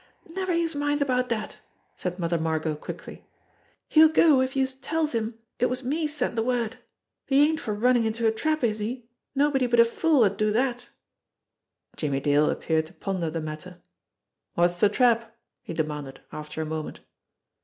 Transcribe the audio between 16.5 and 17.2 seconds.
a moment.